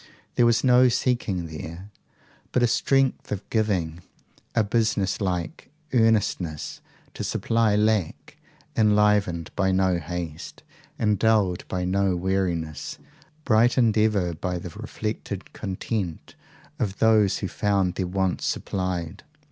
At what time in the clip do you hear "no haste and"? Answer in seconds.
9.71-11.19